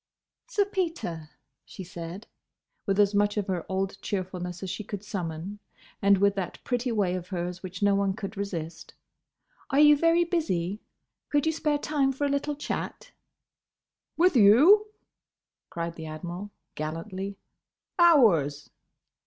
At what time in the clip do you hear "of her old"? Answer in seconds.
3.37-4.01